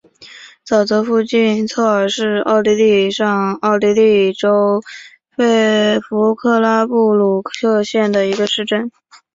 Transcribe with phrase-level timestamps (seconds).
[0.65, 4.81] 沼泽附近策尔是奥地利上奥地利州
[6.09, 8.91] 弗克拉布鲁克县的一个市镇。